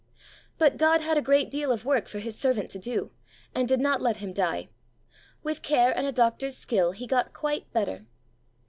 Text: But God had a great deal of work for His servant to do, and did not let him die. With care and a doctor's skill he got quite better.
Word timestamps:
But 0.57 0.77
God 0.77 1.01
had 1.01 1.15
a 1.15 1.21
great 1.21 1.51
deal 1.51 1.71
of 1.71 1.85
work 1.85 2.07
for 2.07 2.17
His 2.17 2.35
servant 2.35 2.71
to 2.71 2.79
do, 2.79 3.11
and 3.53 3.67
did 3.67 3.79
not 3.79 4.01
let 4.01 4.17
him 4.17 4.33
die. 4.33 4.69
With 5.43 5.61
care 5.61 5.95
and 5.95 6.07
a 6.07 6.11
doctor's 6.11 6.57
skill 6.57 6.91
he 6.93 7.05
got 7.05 7.33
quite 7.33 7.71
better. 7.71 8.07